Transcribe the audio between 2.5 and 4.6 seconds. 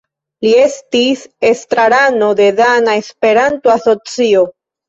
Dana Esperanto Asocio.